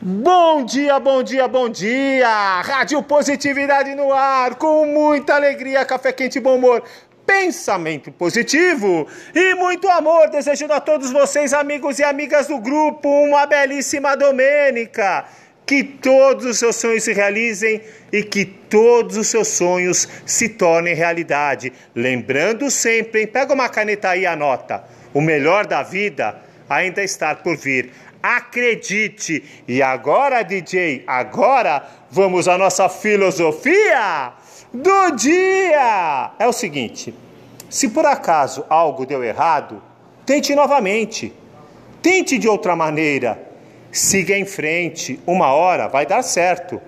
Bom 0.00 0.64
dia, 0.64 1.00
bom 1.00 1.24
dia, 1.24 1.48
bom 1.48 1.68
dia! 1.68 2.60
Rádio 2.60 3.02
Positividade 3.02 3.96
no 3.96 4.12
ar, 4.12 4.54
com 4.54 4.86
muita 4.86 5.34
alegria, 5.34 5.84
café 5.84 6.12
quente 6.12 6.38
e 6.38 6.40
bom 6.40 6.54
humor, 6.54 6.84
pensamento 7.26 8.12
positivo 8.12 9.08
e 9.34 9.56
muito 9.56 9.88
amor. 9.88 10.30
Desejando 10.30 10.72
a 10.72 10.78
todos 10.78 11.10
vocês, 11.10 11.52
amigos 11.52 11.98
e 11.98 12.04
amigas 12.04 12.46
do 12.46 12.60
grupo, 12.60 13.08
uma 13.08 13.44
belíssima 13.44 14.16
domênica. 14.16 15.24
Que 15.66 15.82
todos 15.82 16.46
os 16.46 16.60
seus 16.60 16.76
sonhos 16.76 17.02
se 17.02 17.12
realizem 17.12 17.82
e 18.12 18.22
que 18.22 18.44
todos 18.44 19.16
os 19.16 19.26
seus 19.26 19.48
sonhos 19.48 20.08
se 20.24 20.48
tornem 20.48 20.94
realidade. 20.94 21.72
Lembrando 21.92 22.70
sempre, 22.70 23.22
hein? 23.22 23.26
pega 23.26 23.52
uma 23.52 23.68
caneta 23.68 24.10
aí 24.10 24.20
e 24.20 24.26
anota: 24.26 24.84
o 25.12 25.20
melhor 25.20 25.66
da 25.66 25.82
vida 25.82 26.40
ainda 26.68 27.02
está 27.02 27.34
por 27.34 27.56
vir. 27.56 27.90
Acredite! 28.22 29.44
E 29.66 29.80
agora, 29.80 30.42
DJ, 30.42 31.04
agora 31.06 31.86
vamos 32.10 32.48
à 32.48 32.58
nossa 32.58 32.88
filosofia 32.88 34.32
do 34.72 35.10
dia! 35.12 36.32
É 36.38 36.46
o 36.46 36.52
seguinte: 36.52 37.14
se 37.70 37.88
por 37.88 38.06
acaso 38.06 38.64
algo 38.68 39.06
deu 39.06 39.22
errado, 39.22 39.82
tente 40.26 40.54
novamente. 40.54 41.32
Tente 42.02 42.38
de 42.38 42.48
outra 42.48 42.74
maneira. 42.74 43.40
Siga 43.92 44.36
em 44.36 44.44
frente. 44.44 45.20
Uma 45.26 45.52
hora 45.52 45.88
vai 45.88 46.06
dar 46.06 46.22
certo. 46.22 46.80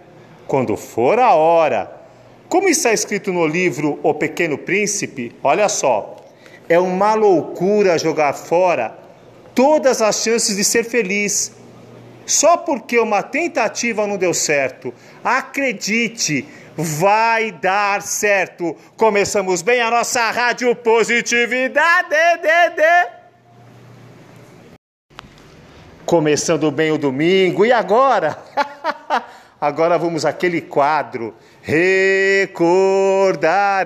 Quando 0.46 0.76
for 0.76 1.18
a 1.18 1.34
hora. 1.34 2.00
Como 2.48 2.68
está 2.68 2.92
escrito 2.92 3.32
no 3.32 3.46
livro 3.46 4.00
O 4.02 4.12
Pequeno 4.12 4.58
Príncipe, 4.58 5.32
olha 5.42 5.68
só. 5.68 6.16
É 6.68 6.78
uma 6.78 7.14
loucura 7.14 7.98
jogar 7.98 8.32
fora 8.32 8.99
todas 9.60 10.00
as 10.00 10.22
chances 10.22 10.56
de 10.56 10.64
ser 10.64 10.84
feliz. 10.84 11.52
Só 12.24 12.56
porque 12.56 12.98
uma 12.98 13.22
tentativa 13.22 14.06
não 14.06 14.16
deu 14.16 14.32
certo. 14.32 14.94
Acredite, 15.22 16.48
vai 16.74 17.52
dar 17.52 18.00
certo. 18.00 18.74
Começamos 18.96 19.60
bem 19.60 19.82
a 19.82 19.90
nossa 19.90 20.30
rádio 20.30 20.74
positividade. 20.74 22.08
De, 22.08 22.70
de. 22.76 23.08
Começando 26.06 26.70
bem 26.70 26.90
o 26.90 26.96
domingo 26.96 27.66
e 27.66 27.72
agora? 27.72 28.38
agora 29.60 29.98
vamos 29.98 30.24
àquele 30.24 30.62
quadro. 30.62 31.34
Recordar 31.60 32.56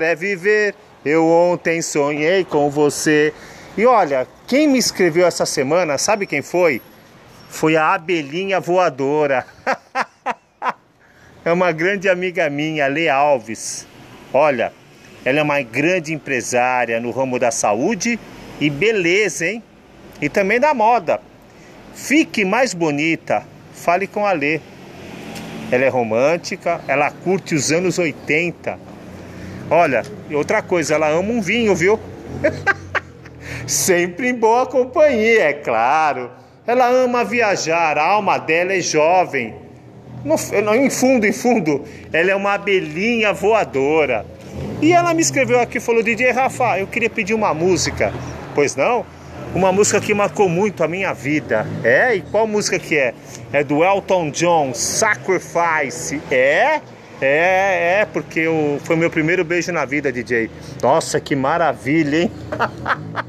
é 0.02 0.14
viver. 0.14 0.76
Eu 1.04 1.26
ontem 1.26 1.82
sonhei 1.82 2.44
com 2.44 2.70
você. 2.70 3.34
E 3.76 3.84
olha, 3.86 4.26
quem 4.46 4.68
me 4.68 4.78
escreveu 4.78 5.26
essa 5.26 5.44
semana, 5.44 5.98
sabe 5.98 6.26
quem 6.26 6.42
foi? 6.42 6.80
Foi 7.48 7.76
a 7.76 7.92
abelhinha 7.92 8.60
voadora. 8.60 9.44
é 11.44 11.52
uma 11.52 11.72
grande 11.72 12.08
amiga 12.08 12.48
minha, 12.48 12.86
Lê 12.86 13.08
Alves. 13.08 13.84
Olha, 14.32 14.72
ela 15.24 15.40
é 15.40 15.42
uma 15.42 15.60
grande 15.60 16.14
empresária 16.14 17.00
no 17.00 17.10
ramo 17.10 17.36
da 17.36 17.50
saúde 17.50 18.18
e 18.60 18.70
beleza, 18.70 19.44
hein? 19.44 19.60
E 20.22 20.28
também 20.28 20.60
da 20.60 20.72
moda. 20.72 21.20
Fique 21.94 22.44
mais 22.44 22.74
bonita, 22.74 23.44
fale 23.72 24.06
com 24.06 24.24
a 24.24 24.30
Lê. 24.30 24.60
Ela 25.72 25.84
é 25.84 25.88
romântica, 25.88 26.80
ela 26.86 27.10
curte 27.10 27.56
os 27.56 27.72
anos 27.72 27.98
80. 27.98 28.78
Olha, 29.68 30.04
outra 30.32 30.62
coisa, 30.62 30.94
ela 30.94 31.08
ama 31.08 31.32
um 31.32 31.40
vinho, 31.40 31.74
viu? 31.74 31.98
sempre 33.66 34.28
em 34.28 34.34
boa 34.34 34.66
companhia, 34.66 35.44
é 35.44 35.52
claro. 35.52 36.30
Ela 36.66 36.88
ama 36.88 37.24
viajar, 37.24 37.98
a 37.98 38.04
alma 38.04 38.38
dela 38.38 38.72
é 38.72 38.80
jovem. 38.80 39.54
No, 40.24 40.36
em 40.74 40.88
fundo, 40.88 41.26
em 41.26 41.32
fundo, 41.32 41.84
ela 42.12 42.30
é 42.30 42.34
uma 42.34 42.54
abelhinha 42.54 43.32
voadora. 43.32 44.24
E 44.80 44.92
ela 44.92 45.12
me 45.12 45.20
escreveu 45.20 45.60
aqui, 45.60 45.78
falou, 45.78 46.02
DJ 46.02 46.30
Rafa, 46.30 46.78
eu 46.78 46.86
queria 46.86 47.10
pedir 47.10 47.34
uma 47.34 47.52
música. 47.52 48.12
Pois 48.54 48.74
não? 48.74 49.04
Uma 49.54 49.70
música 49.70 50.00
que 50.00 50.14
marcou 50.14 50.48
muito 50.48 50.82
a 50.82 50.88
minha 50.88 51.12
vida. 51.12 51.66
É? 51.82 52.14
E 52.14 52.22
qual 52.22 52.46
música 52.46 52.78
que 52.78 52.96
é? 52.96 53.14
É 53.52 53.62
do 53.62 53.84
Elton 53.84 54.30
John, 54.30 54.72
Sacrifice. 54.72 56.20
É? 56.30 56.80
É, 57.20 58.00
é, 58.00 58.08
porque 58.12 58.40
eu, 58.40 58.80
foi 58.84 58.96
meu 58.96 59.10
primeiro 59.10 59.44
beijo 59.44 59.70
na 59.72 59.84
vida, 59.84 60.10
DJ. 60.10 60.50
Nossa, 60.82 61.20
que 61.20 61.36
maravilha, 61.36 62.22
hein? 62.22 62.32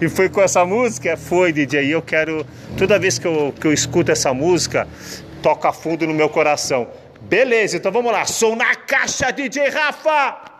e 0.00 0.08
foi 0.08 0.28
com 0.28 0.40
essa 0.40 0.64
música? 0.64 1.16
Foi, 1.16 1.52
DJ. 1.52 1.86
E 1.86 1.90
eu 1.90 2.02
quero, 2.02 2.46
toda 2.76 2.98
vez 2.98 3.18
que 3.18 3.26
eu, 3.26 3.54
que 3.58 3.66
eu 3.66 3.72
escuto 3.72 4.10
essa 4.12 4.32
música, 4.34 4.86
toca 5.42 5.72
fundo 5.72 6.06
no 6.06 6.14
meu 6.14 6.28
coração. 6.28 6.88
Beleza, 7.22 7.76
então 7.76 7.90
vamos 7.90 8.12
lá. 8.12 8.24
Sou 8.24 8.54
na 8.56 8.74
caixa, 8.74 9.30
DJ 9.30 9.68
Rafa! 9.68 10.53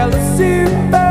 ela 0.00 0.18
se 0.34 0.64
perde. 0.90 1.09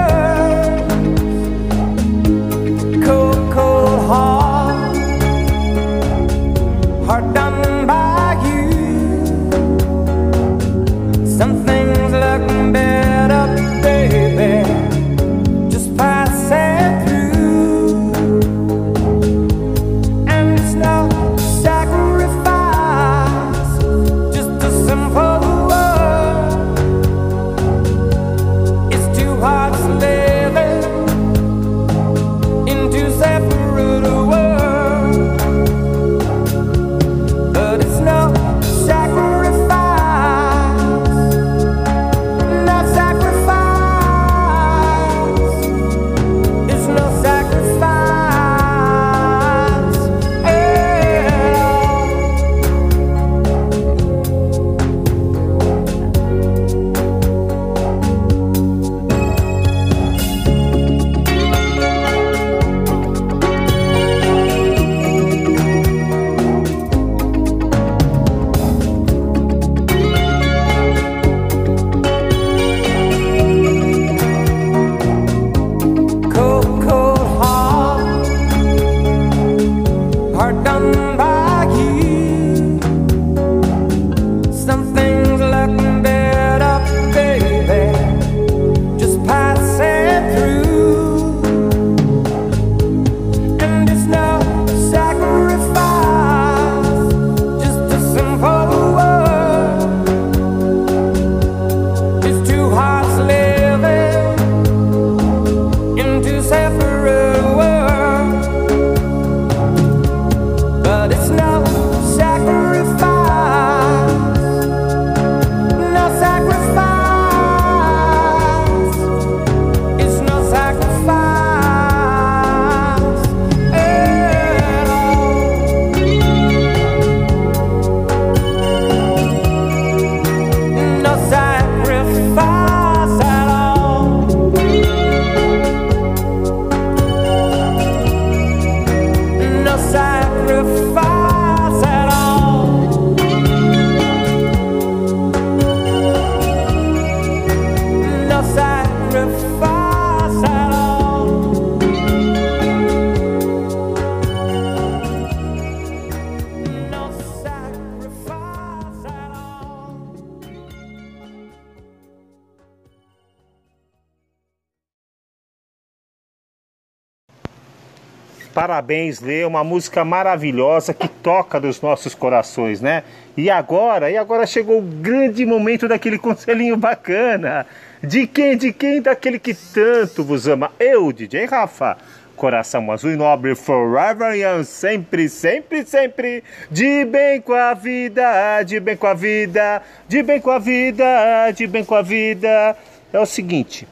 Parabéns, 168.54 169.22
Lê, 169.22 169.46
uma 169.46 169.64
música 169.64 170.04
maravilhosa 170.04 170.94
que 170.94 171.08
toca 171.08 171.60
nos 171.60 171.82
nossos 171.82 172.16
corações, 172.16 172.82
né? 172.82 173.04
E 173.38 173.50
agora, 173.50 174.10
e 174.10 174.18
agora 174.18 174.48
chegou 174.48 174.80
o 174.80 174.82
grande 174.82 175.46
momento 175.46 175.88
daquele 175.88 176.18
conselhinho 176.18 176.76
bacana. 176.76 177.66
De 178.02 178.26
quem, 178.26 178.58
de 178.58 178.74
quem? 178.74 179.02
Daquele 179.02 179.38
que 179.38 179.54
tanto 179.54 180.24
vos 180.24 180.48
ama. 180.48 180.72
Eu, 180.80 181.12
DJ 181.12 181.46
Rafa. 181.46 181.98
Coração 182.36 182.90
azul 182.90 183.12
e 183.12 183.18
nobre, 183.18 183.54
forever 183.54 184.34
young, 184.34 184.64
sempre, 184.64 185.28
sempre, 185.28 185.86
sempre, 185.86 186.42
de 186.72 187.04
bem 187.04 187.42
com 187.42 187.54
a 187.54 187.74
vida, 187.74 188.64
de 188.64 188.80
bem 188.80 188.96
com 188.96 189.08
a 189.08 189.14
vida, 189.14 189.82
de 190.08 190.24
bem 190.24 190.40
com 190.40 190.50
a 190.50 190.58
vida, 190.58 191.52
de 191.52 191.68
bem 191.68 191.84
com 191.84 191.96
a 191.96 192.02
vida. 192.02 192.78
É 193.12 193.20
o 193.20 193.26
seguinte, 193.26 193.86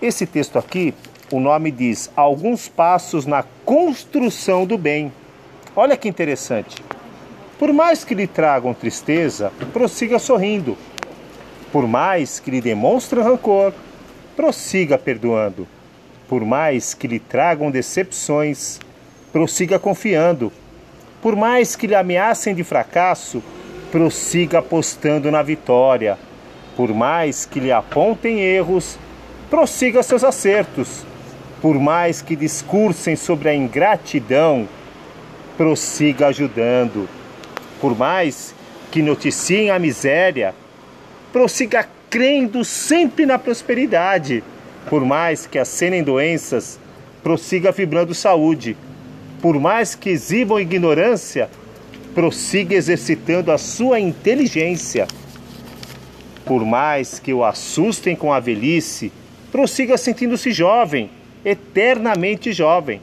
esse 0.00 0.26
texto 0.26 0.58
aqui, 0.58 0.92
o 1.32 1.40
nome 1.40 1.70
diz 1.70 2.10
Alguns 2.14 2.68
Passos 2.68 3.24
na 3.24 3.42
Construção 3.64 4.66
do 4.66 4.76
Bem. 4.76 5.10
Olha 5.74 5.96
que 5.96 6.06
interessante. 6.06 6.76
Por 7.58 7.72
mais 7.72 8.04
que 8.04 8.14
lhe 8.14 8.26
tragam 8.26 8.74
tristeza, 8.74 9.50
prossiga 9.72 10.18
sorrindo. 10.18 10.76
Por 11.72 11.88
mais 11.88 12.38
que 12.38 12.50
lhe 12.50 12.60
demonstrem 12.60 13.24
rancor, 13.24 13.72
prossiga 14.36 14.98
perdoando. 14.98 15.66
Por 16.28 16.44
mais 16.44 16.92
que 16.92 17.08
lhe 17.08 17.18
tragam 17.18 17.70
decepções, 17.70 18.78
prossiga 19.32 19.78
confiando. 19.78 20.52
Por 21.22 21.34
mais 21.34 21.74
que 21.74 21.86
lhe 21.86 21.94
ameacem 21.94 22.54
de 22.54 22.62
fracasso, 22.62 23.42
prossiga 23.90 24.58
apostando 24.58 25.30
na 25.30 25.42
vitória. 25.42 26.18
Por 26.76 26.92
mais 26.92 27.46
que 27.46 27.58
lhe 27.58 27.72
apontem 27.72 28.38
erros, 28.40 28.98
prossiga 29.48 30.02
seus 30.02 30.24
acertos. 30.24 31.06
Por 31.62 31.78
mais 31.78 32.20
que 32.20 32.34
discursem 32.34 33.14
sobre 33.14 33.48
a 33.48 33.54
ingratidão, 33.54 34.68
prossiga 35.56 36.26
ajudando. 36.26 37.08
Por 37.80 37.96
mais 37.96 38.52
que 38.90 39.00
noticiem 39.00 39.70
a 39.70 39.78
miséria, 39.78 40.56
prossiga 41.32 41.88
crendo 42.10 42.64
sempre 42.64 43.24
na 43.24 43.38
prosperidade. 43.38 44.42
Por 44.90 45.04
mais 45.04 45.46
que 45.46 45.56
acenem 45.56 46.02
doenças, 46.02 46.80
prossiga 47.22 47.70
vibrando 47.70 48.12
saúde. 48.12 48.76
Por 49.40 49.60
mais 49.60 49.94
que 49.94 50.10
exibam 50.10 50.60
ignorância, 50.60 51.48
prossiga 52.12 52.74
exercitando 52.74 53.52
a 53.52 53.56
sua 53.56 54.00
inteligência. 54.00 55.06
Por 56.44 56.64
mais 56.64 57.20
que 57.20 57.32
o 57.32 57.44
assustem 57.44 58.16
com 58.16 58.32
a 58.32 58.40
velhice, 58.40 59.12
prossiga 59.52 59.96
sentindo-se 59.96 60.50
jovem, 60.50 61.08
eternamente 61.44 62.52
jovem. 62.52 63.00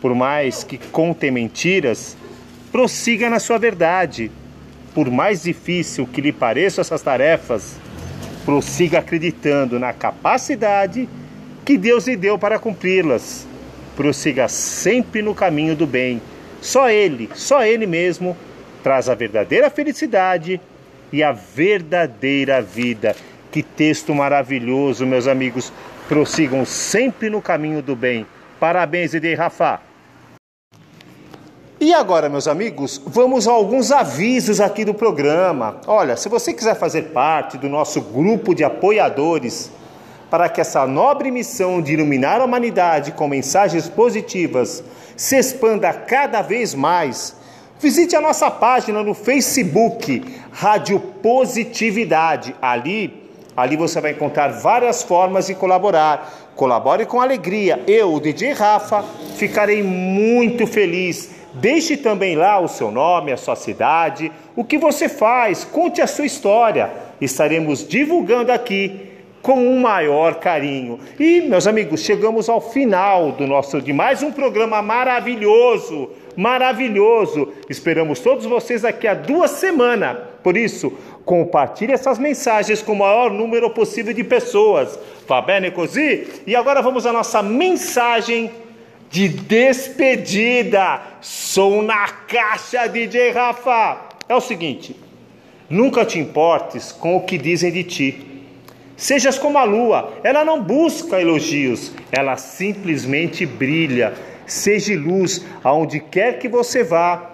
Por 0.00 0.14
mais 0.14 0.64
que 0.64 0.78
contem 0.78 1.30
mentiras, 1.30 2.16
prossiga 2.72 3.28
na 3.28 3.38
sua 3.38 3.58
verdade. 3.58 4.30
Por 4.94 5.10
mais 5.10 5.42
difícil 5.42 6.06
que 6.06 6.20
lhe 6.20 6.32
pareçam 6.32 6.82
essas 6.82 7.02
tarefas, 7.02 7.76
prossiga 8.44 8.98
acreditando 8.98 9.78
na 9.78 9.92
capacidade 9.92 11.08
que 11.64 11.76
Deus 11.76 12.06
lhe 12.06 12.16
deu 12.16 12.38
para 12.38 12.58
cumpri-las. 12.58 13.46
Prossiga 13.94 14.48
sempre 14.48 15.22
no 15.22 15.34
caminho 15.34 15.76
do 15.76 15.86
bem. 15.86 16.20
Só 16.60 16.90
Ele, 16.90 17.30
só 17.34 17.64
Ele 17.64 17.86
mesmo, 17.86 18.36
traz 18.82 19.08
a 19.08 19.14
verdadeira 19.14 19.70
felicidade 19.70 20.60
e 21.12 21.22
a 21.22 21.32
verdadeira 21.32 22.62
vida. 22.62 23.14
Que 23.52 23.62
texto 23.62 24.14
maravilhoso, 24.14 25.06
meus 25.06 25.26
amigos. 25.26 25.72
Prossigam 26.10 26.64
sempre 26.64 27.30
no 27.30 27.40
caminho 27.40 27.80
do 27.80 27.94
bem. 27.94 28.26
Parabéns, 28.58 29.14
Idei 29.14 29.36
Rafa. 29.36 29.80
E 31.78 31.94
agora, 31.94 32.28
meus 32.28 32.48
amigos, 32.48 33.00
vamos 33.06 33.46
a 33.46 33.52
alguns 33.52 33.92
avisos 33.92 34.60
aqui 34.60 34.84
do 34.84 34.92
programa. 34.92 35.80
Olha, 35.86 36.16
se 36.16 36.28
você 36.28 36.52
quiser 36.52 36.74
fazer 36.74 37.12
parte 37.12 37.56
do 37.56 37.68
nosso 37.68 38.00
grupo 38.00 38.56
de 38.56 38.64
apoiadores 38.64 39.70
para 40.28 40.48
que 40.48 40.60
essa 40.60 40.84
nobre 40.84 41.30
missão 41.30 41.80
de 41.80 41.92
iluminar 41.92 42.40
a 42.40 42.44
humanidade 42.44 43.12
com 43.12 43.28
mensagens 43.28 43.88
positivas 43.88 44.82
se 45.16 45.36
expanda 45.36 45.92
cada 45.92 46.42
vez 46.42 46.74
mais, 46.74 47.36
visite 47.78 48.16
a 48.16 48.20
nossa 48.20 48.50
página 48.50 49.00
no 49.04 49.14
Facebook, 49.14 50.24
Rádio 50.50 50.98
Positividade. 50.98 52.52
Ali, 52.60 53.19
ali 53.60 53.76
você 53.76 54.00
vai 54.00 54.12
encontrar 54.12 54.48
várias 54.48 55.02
formas 55.02 55.46
de 55.46 55.54
colaborar. 55.54 56.50
Colabore 56.56 57.06
com 57.06 57.20
alegria. 57.20 57.80
Eu, 57.86 58.14
o 58.14 58.20
DJ 58.20 58.52
Rafa, 58.52 59.04
ficarei 59.36 59.82
muito 59.82 60.66
feliz. 60.66 61.30
Deixe 61.54 61.96
também 61.96 62.36
lá 62.36 62.60
o 62.60 62.68
seu 62.68 62.90
nome, 62.90 63.32
a 63.32 63.36
sua 63.36 63.56
cidade, 63.56 64.30
o 64.54 64.64
que 64.64 64.78
você 64.78 65.08
faz, 65.08 65.64
conte 65.64 66.00
a 66.00 66.06
sua 66.06 66.24
história. 66.24 66.90
Estaremos 67.20 67.86
divulgando 67.86 68.52
aqui 68.52 69.10
com 69.42 69.54
o 69.54 69.70
um 69.70 69.80
maior 69.80 70.36
carinho. 70.36 70.98
E, 71.18 71.40
meus 71.42 71.66
amigos, 71.66 72.02
chegamos 72.02 72.48
ao 72.48 72.60
final 72.60 73.32
do 73.32 73.46
nosso 73.46 73.80
de 73.80 73.92
mais 73.92 74.22
um 74.22 74.30
programa 74.30 74.82
maravilhoso, 74.82 76.10
maravilhoso. 76.36 77.48
Esperamos 77.68 78.20
todos 78.20 78.46
vocês 78.46 78.82
daqui 78.82 79.06
a 79.06 79.14
duas 79.14 79.52
semanas. 79.52 80.18
Por 80.42 80.56
isso, 80.56 80.92
compartilhe 81.24 81.92
essas 81.92 82.18
mensagens 82.18 82.82
com 82.82 82.92
o 82.92 82.98
maior 82.98 83.30
número 83.30 83.70
possível 83.70 84.12
de 84.12 84.24
pessoas. 84.24 84.98
Va 85.28 85.40
bene 85.40 85.70
così? 85.70 86.26
E 86.46 86.56
agora 86.56 86.82
vamos 86.82 87.06
à 87.06 87.12
nossa 87.12 87.42
mensagem 87.42 88.50
de 89.10 89.28
despedida. 89.28 91.00
Sou 91.20 91.82
na 91.82 92.08
caixa, 92.08 92.86
DJ 92.86 93.30
Rafa. 93.30 94.08
É 94.28 94.34
o 94.34 94.40
seguinte: 94.40 94.96
nunca 95.68 96.04
te 96.04 96.18
importes 96.18 96.92
com 96.92 97.16
o 97.16 97.22
que 97.22 97.38
dizem 97.38 97.70
de 97.70 97.84
ti 97.84 98.30
Sejas 99.00 99.38
como 99.38 99.56
a 99.56 99.64
lua, 99.64 100.12
ela 100.22 100.44
não 100.44 100.62
busca 100.62 101.18
elogios, 101.18 101.90
ela 102.12 102.36
simplesmente 102.36 103.46
brilha. 103.46 104.12
Seja 104.44 104.94
luz 104.94 105.42
aonde 105.64 106.00
quer 106.00 106.38
que 106.38 106.46
você 106.46 106.84
vá, 106.84 107.30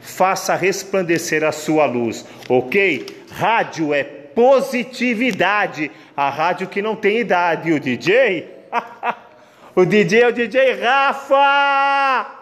faça 0.00 0.54
resplandecer 0.54 1.42
a 1.42 1.50
sua 1.50 1.86
luz, 1.86 2.24
ok? 2.48 3.04
Rádio 3.38 3.94
é 3.94 4.02
positividade, 4.02 5.92
a 6.16 6.28
rádio 6.28 6.66
que 6.66 6.82
não 6.82 6.96
tem 6.96 7.18
idade. 7.18 7.68
E 7.68 7.72
o 7.72 7.78
DJ? 7.78 8.50
o 9.76 9.84
DJ 9.84 10.22
é 10.22 10.26
o 10.26 10.32
DJ 10.32 10.74
Rafa! 10.80 12.37